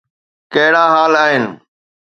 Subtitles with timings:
[0.53, 1.43] ڪهڙا حال آهن